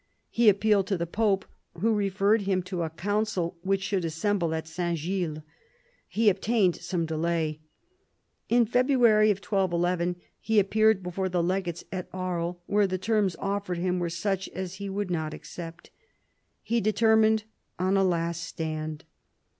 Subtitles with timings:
[0.31, 1.45] He appealed to the pope,
[1.79, 4.97] who referred him to a council which should assemble at S.
[4.97, 5.43] Gilles.
[6.07, 7.59] He obtained some delay.
[8.49, 13.99] In February 1211 he appeared before the legates at Aries, where the terms offered him
[13.99, 15.91] were such as he would not accept.
[16.63, 17.43] He determined
[17.77, 19.05] on a last stand.